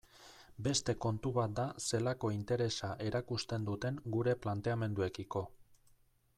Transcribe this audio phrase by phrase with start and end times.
[0.67, 5.49] Beste kontu bat da zelako interesa erakusten duten gure planteamenduekiko.